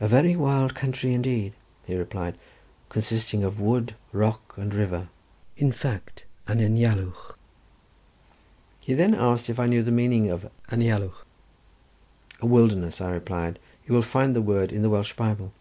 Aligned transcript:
"A 0.00 0.06
very 0.06 0.36
wild 0.36 0.74
country, 0.74 1.14
indeed," 1.14 1.54
he 1.86 1.96
replied, 1.96 2.36
"consisting 2.90 3.42
of 3.42 3.58
wood, 3.58 3.94
rock, 4.12 4.52
and 4.58 4.74
river; 4.74 5.08
in 5.56 5.72
fact, 5.72 6.26
an 6.46 6.58
anialwch." 6.58 7.36
He 8.80 8.92
then 8.92 9.14
asked 9.14 9.48
if 9.48 9.58
I 9.58 9.64
knew 9.66 9.82
the 9.82 9.90
meaning 9.90 10.28
of 10.28 10.50
anialwch. 10.68 11.14
"A 12.42 12.44
wilderness," 12.46 13.00
I 13.00 13.10
replied, 13.12 13.58
"you 13.86 13.94
will 13.94 14.02
find 14.02 14.36
the 14.36 14.42
word 14.42 14.72
in 14.72 14.82
the 14.82 14.90
Welsh 14.90 15.14
Bible." 15.14 15.54